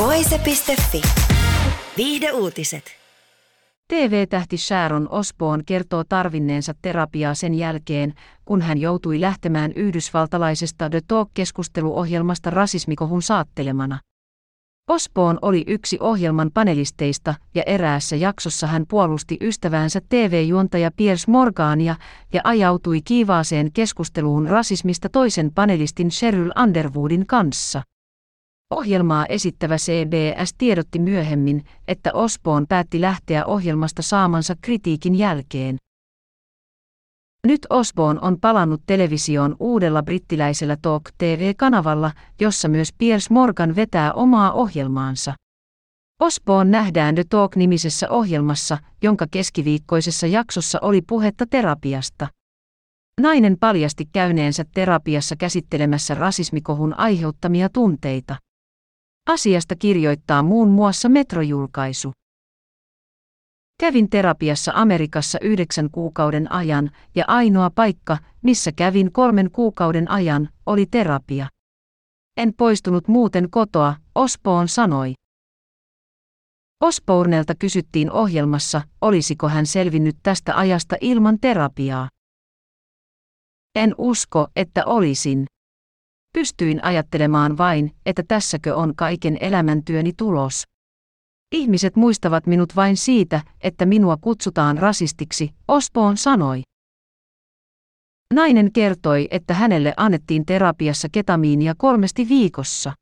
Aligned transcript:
Voise.fi. 0.00 1.02
Viihde 1.96 2.32
uutiset. 2.32 2.84
TV-tähti 3.88 4.56
Sharon 4.56 5.08
Osbourne 5.10 5.62
kertoo 5.66 6.04
tarvinneensa 6.08 6.74
terapiaa 6.82 7.34
sen 7.34 7.54
jälkeen, 7.54 8.14
kun 8.44 8.62
hän 8.62 8.78
joutui 8.78 9.20
lähtemään 9.20 9.72
yhdysvaltalaisesta 9.76 10.90
The 10.90 11.00
Talk-keskusteluohjelmasta 11.08 12.50
rasismikohun 12.50 13.22
saattelemana. 13.22 13.98
Osbourne 14.88 15.38
oli 15.42 15.64
yksi 15.66 15.98
ohjelman 16.00 16.50
panelisteista 16.54 17.34
ja 17.54 17.62
eräässä 17.66 18.16
jaksossa 18.16 18.66
hän 18.66 18.84
puolusti 18.88 19.36
ystäväänsä 19.40 20.00
TV-juontaja 20.08 20.90
Piers 20.96 21.28
Morgania 21.28 21.96
ja 22.32 22.40
ajautui 22.44 23.02
kiivaaseen 23.02 23.72
keskusteluun 23.72 24.48
rasismista 24.48 25.08
toisen 25.08 25.50
panelistin 25.54 26.10
Sheryl 26.10 26.50
Underwoodin 26.62 27.26
kanssa. 27.26 27.82
Ohjelmaa 28.70 29.26
esittävä 29.26 29.76
CBS 29.76 30.54
tiedotti 30.58 30.98
myöhemmin, 30.98 31.64
että 31.88 32.10
Osbourne 32.12 32.66
päätti 32.68 33.00
lähteä 33.00 33.44
ohjelmasta 33.44 34.02
saamansa 34.02 34.54
kritiikin 34.62 35.14
jälkeen. 35.14 35.76
Nyt 37.46 37.66
Osbourne 37.70 38.20
on 38.22 38.40
palannut 38.40 38.82
televisioon 38.86 39.56
uudella 39.60 40.02
brittiläisellä 40.02 40.76
Talk 40.82 41.02
TV-kanavalla, 41.18 42.12
jossa 42.40 42.68
myös 42.68 42.92
Piers 42.98 43.30
Morgan 43.30 43.76
vetää 43.76 44.12
omaa 44.12 44.52
ohjelmaansa. 44.52 45.34
Osbourne 46.20 46.70
nähdään 46.70 47.14
The 47.14 47.24
Talk-nimisessä 47.30 48.10
ohjelmassa, 48.10 48.78
jonka 49.02 49.26
keskiviikkoisessa 49.30 50.26
jaksossa 50.26 50.78
oli 50.82 51.02
puhetta 51.02 51.46
terapiasta. 51.46 52.28
Nainen 53.20 53.56
paljasti 53.60 54.08
käyneensä 54.12 54.64
terapiassa 54.74 55.36
käsittelemässä 55.36 56.14
rasismikohun 56.14 56.98
aiheuttamia 56.98 57.68
tunteita. 57.68 58.36
Asiasta 59.26 59.76
kirjoittaa 59.76 60.42
muun 60.42 60.68
muassa 60.68 61.08
metrojulkaisu. 61.08 62.12
Kävin 63.80 64.10
terapiassa 64.10 64.72
Amerikassa 64.74 65.38
yhdeksän 65.42 65.90
kuukauden 65.90 66.52
ajan, 66.52 66.90
ja 67.14 67.24
ainoa 67.28 67.70
paikka, 67.70 68.18
missä 68.42 68.72
kävin 68.72 69.12
kolmen 69.12 69.50
kuukauden 69.50 70.10
ajan, 70.10 70.48
oli 70.66 70.86
terapia. 70.86 71.48
En 72.36 72.54
poistunut 72.54 73.08
muuten 73.08 73.50
kotoa, 73.50 73.94
Ospoon 74.14 74.68
sanoi. 74.68 75.14
Osbornelta 76.80 77.54
kysyttiin 77.54 78.12
ohjelmassa, 78.12 78.82
olisiko 79.00 79.48
hän 79.48 79.66
selvinnyt 79.66 80.16
tästä 80.22 80.58
ajasta 80.58 80.96
ilman 81.00 81.38
terapiaa. 81.40 82.08
En 83.74 83.94
usko, 83.98 84.48
että 84.56 84.84
olisin. 84.86 85.46
Pystyin 86.32 86.84
ajattelemaan 86.84 87.58
vain, 87.58 87.90
että 88.06 88.22
tässäkö 88.28 88.76
on 88.76 88.96
kaiken 88.96 89.36
elämäntyöni 89.40 90.12
tulos. 90.16 90.64
Ihmiset 91.52 91.96
muistavat 91.96 92.46
minut 92.46 92.76
vain 92.76 92.96
siitä, 92.96 93.40
että 93.60 93.86
minua 93.86 94.16
kutsutaan 94.16 94.78
rasistiksi, 94.78 95.50
Osbourne 95.68 96.16
sanoi. 96.16 96.62
Nainen 98.34 98.72
kertoi, 98.72 99.28
että 99.30 99.54
hänelle 99.54 99.94
annettiin 99.96 100.46
terapiassa 100.46 101.08
ketamiinia 101.12 101.74
kolmesti 101.78 102.28
viikossa. 102.28 102.92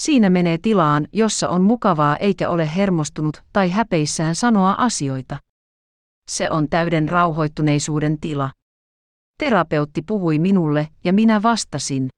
Siinä 0.00 0.30
menee 0.30 0.58
tilaan, 0.58 1.08
jossa 1.12 1.48
on 1.48 1.62
mukavaa 1.62 2.16
eikä 2.16 2.50
ole 2.50 2.76
hermostunut 2.76 3.42
tai 3.52 3.70
häpeissään 3.70 4.34
sanoa 4.34 4.74
asioita. 4.78 5.36
Se 6.30 6.50
on 6.50 6.68
täyden 6.68 7.08
rauhoittuneisuuden 7.08 8.20
tila. 8.20 8.50
Terapeutti 9.38 10.02
puhui 10.02 10.38
minulle 10.38 10.88
ja 11.04 11.12
minä 11.12 11.42
vastasin. 11.42 12.08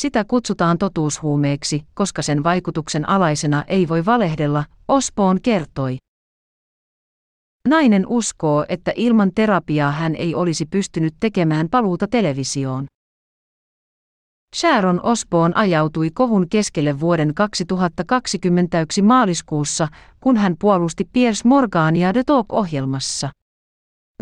Sitä 0.00 0.24
kutsutaan 0.24 0.78
totuushuumeeksi, 0.78 1.82
koska 1.94 2.22
sen 2.22 2.44
vaikutuksen 2.44 3.08
alaisena 3.08 3.64
ei 3.66 3.88
voi 3.88 4.04
valehdella, 4.04 4.64
Ospoon 4.88 5.40
kertoi. 5.40 5.96
Nainen 7.68 8.06
uskoo, 8.06 8.66
että 8.68 8.92
ilman 8.96 9.30
terapiaa 9.34 9.90
hän 9.90 10.14
ei 10.16 10.34
olisi 10.34 10.66
pystynyt 10.66 11.14
tekemään 11.20 11.68
paluuta 11.70 12.06
televisioon. 12.08 12.86
Sharon 14.56 15.00
Osbourne 15.02 15.54
ajautui 15.56 16.10
kohun 16.10 16.48
keskelle 16.48 17.00
vuoden 17.00 17.34
2021 17.34 19.02
maaliskuussa, 19.02 19.88
kun 20.20 20.36
hän 20.36 20.54
puolusti 20.60 21.04
Piers 21.12 21.44
Morgania 21.44 22.12
The 22.12 22.22
Talk-ohjelmassa. 22.26 23.30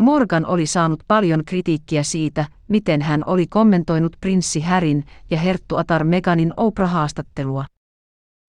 Morgan 0.01 0.45
oli 0.45 0.65
saanut 0.65 1.03
paljon 1.07 1.45
kritiikkiä 1.45 2.03
siitä, 2.03 2.45
miten 2.67 3.01
hän 3.01 3.23
oli 3.25 3.47
kommentoinut 3.47 4.17
prinssi 4.21 4.59
Härin 4.61 5.05
ja 5.29 5.39
herttuatar 5.39 6.03
Meganin 6.03 6.53
Oprah-haastattelua. 6.57 7.65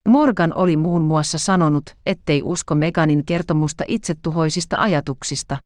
Morgan 0.08 0.52
oli 0.54 0.76
muun 0.76 1.02
muassa 1.02 1.38
sanonut, 1.38 1.96
ettei 2.06 2.42
usko 2.42 2.74
Meganin 2.74 3.24
kertomusta 3.24 3.84
itsetuhoisista 3.88 4.76
ajatuksista. 4.78 5.56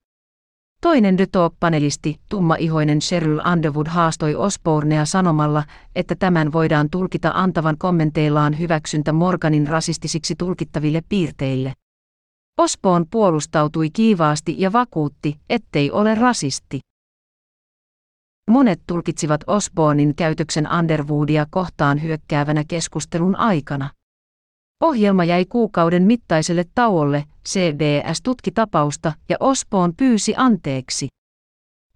Toinen 0.82 1.16
The 1.16 1.26
Talk-panelisti, 1.26 2.16
tummaihoinen 2.28 3.02
Sheryl 3.02 3.40
Underwood 3.52 3.86
haastoi 3.86 4.34
Osbornea 4.34 5.04
sanomalla, 5.04 5.64
että 5.94 6.14
tämän 6.14 6.52
voidaan 6.52 6.90
tulkita 6.90 7.32
antavan 7.34 7.78
kommenteillaan 7.78 8.58
hyväksyntä 8.58 9.12
Morganin 9.12 9.68
rasistisiksi 9.68 10.34
tulkittaville 10.38 11.02
piirteille. 11.08 11.72
Osborn 12.60 13.06
puolustautui 13.10 13.90
kiivaasti 13.90 14.54
ja 14.58 14.72
vakuutti, 14.72 15.40
ettei 15.50 15.90
ole 15.90 16.14
rasisti. 16.14 16.80
Monet 18.50 18.80
tulkitsivat 18.86 19.40
Osbornin 19.46 20.14
käytöksen 20.14 20.68
Underwoodia 20.78 21.46
kohtaan 21.50 22.02
hyökkäävänä 22.02 22.64
keskustelun 22.68 23.36
aikana. 23.36 23.90
Ohjelma 24.82 25.24
jäi 25.24 25.44
kuukauden 25.44 26.02
mittaiselle 26.02 26.64
tauolle, 26.74 27.24
CBS 27.48 28.22
tutki 28.22 28.50
tapausta 28.50 29.12
ja 29.28 29.36
Osborn 29.40 29.94
pyysi 29.96 30.34
anteeksi. 30.36 31.08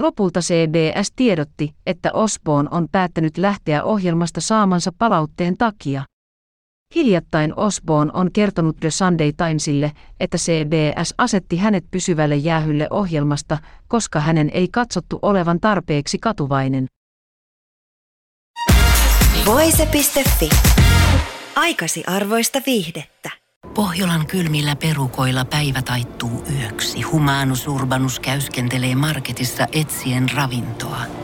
Lopulta 0.03 0.41
CBS 0.41 1.13
tiedotti, 1.17 1.75
että 1.87 2.13
Osborn 2.13 2.69
on 2.71 2.89
päättänyt 2.93 3.39
lähteä 3.39 3.85
ohjelmasta 3.85 4.41
saamansa 4.41 4.93
palautteen 4.99 5.57
takia. 5.57 6.05
Hiljattain 6.95 7.53
Osborne 7.57 8.11
on 8.15 8.33
kertonut 8.33 8.77
The 8.81 8.91
Sunday 8.91 9.33
Timesille, 9.33 9.93
että 10.21 10.39
CBS 10.39 11.15
asetti 11.19 11.57
hänet 11.57 11.85
pysyvälle 11.91 12.37
jäähylle 12.37 12.87
ohjelmasta, 12.91 13.59
koska 13.89 14.21
hänen 14.21 14.51
ei 14.55 14.69
katsottu 14.69 15.19
olevan 15.23 15.61
tarpeeksi 15.61 16.19
katuvainen. 16.19 16.87
Voise.fi. 19.47 20.49
Aikasi 21.57 22.05
arvoista 22.07 22.61
viihdettä. 22.67 23.31
Pohjolan 23.75 24.27
kylmillä 24.27 24.77
perukoilla 24.77 25.45
päivä 25.45 25.83
taittuu 25.83 26.45
yöksi. 26.61 27.03
Humanus 27.03 27.69
Urbanus 27.69 28.21
käyskentelee 28.21 28.95
marketissa 28.95 29.67
etsien 29.73 30.27
ravintoa. 30.35 31.24